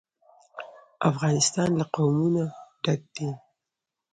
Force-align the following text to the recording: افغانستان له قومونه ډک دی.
افغانستان 1.09 1.69
له 1.79 1.85
قومونه 1.95 2.43
ډک 2.83 3.01
دی. 3.15 3.27